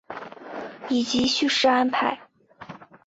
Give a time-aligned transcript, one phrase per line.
[0.89, 2.19] 以及叙事安排